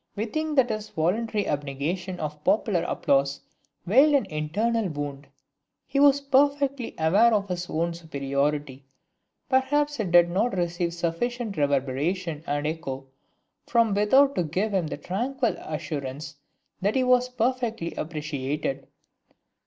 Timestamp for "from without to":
13.67-14.43